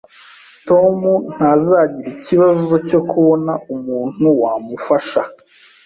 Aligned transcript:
Tom 0.67 0.99
ntazagira 1.35 2.07
ikibazo 2.15 2.73
cyo 2.89 2.99
kubona 3.09 3.53
umuntu 3.75 4.27
wamufasha 4.41 5.21